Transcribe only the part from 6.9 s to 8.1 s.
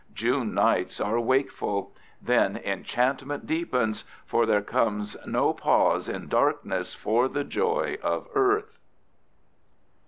for the joy